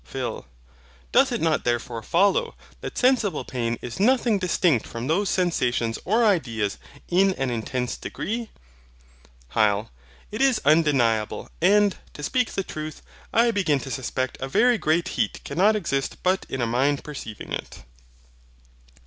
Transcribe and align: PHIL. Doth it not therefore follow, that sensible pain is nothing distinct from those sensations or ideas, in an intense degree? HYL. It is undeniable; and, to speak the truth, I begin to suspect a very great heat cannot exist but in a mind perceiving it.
PHIL. 0.03 0.47
Doth 1.11 1.31
it 1.31 1.41
not 1.41 1.63
therefore 1.63 2.01
follow, 2.01 2.55
that 2.79 2.97
sensible 2.97 3.45
pain 3.45 3.77
is 3.83 3.99
nothing 3.99 4.39
distinct 4.39 4.87
from 4.87 5.05
those 5.05 5.29
sensations 5.29 5.99
or 6.05 6.25
ideas, 6.25 6.79
in 7.09 7.35
an 7.35 7.51
intense 7.51 7.97
degree? 7.97 8.49
HYL. 9.51 9.89
It 10.31 10.41
is 10.41 10.59
undeniable; 10.65 11.49
and, 11.61 11.97
to 12.13 12.23
speak 12.23 12.53
the 12.53 12.63
truth, 12.63 13.03
I 13.31 13.51
begin 13.51 13.77
to 13.81 13.91
suspect 13.91 14.41
a 14.41 14.47
very 14.47 14.79
great 14.79 15.09
heat 15.09 15.39
cannot 15.43 15.75
exist 15.75 16.23
but 16.23 16.47
in 16.49 16.61
a 16.63 16.65
mind 16.65 17.03
perceiving 17.03 17.51
it. 17.53 17.83